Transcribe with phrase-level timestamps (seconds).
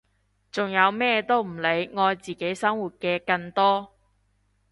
[0.51, 3.93] 仲有咩都唔理愛自己生活嘅更多！